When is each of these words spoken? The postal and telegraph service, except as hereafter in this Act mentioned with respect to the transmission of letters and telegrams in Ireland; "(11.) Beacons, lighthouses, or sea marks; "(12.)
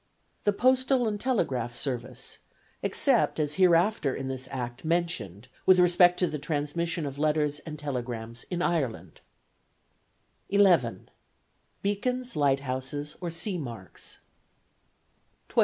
The 0.45 0.51
postal 0.51 1.07
and 1.07 1.19
telegraph 1.19 1.75
service, 1.75 2.39
except 2.81 3.39
as 3.39 3.57
hereafter 3.61 4.15
in 4.15 4.29
this 4.29 4.47
Act 4.49 4.83
mentioned 4.83 5.47
with 5.67 5.77
respect 5.77 6.17
to 6.17 6.25
the 6.27 6.39
transmission 6.39 7.05
of 7.05 7.19
letters 7.19 7.59
and 7.67 7.77
telegrams 7.77 8.43
in 8.49 8.63
Ireland; 8.63 9.21
"(11.) 10.49 11.09
Beacons, 11.83 12.35
lighthouses, 12.35 13.15
or 13.21 13.29
sea 13.29 13.59
marks; 13.59 14.21
"(12.) 15.49 15.59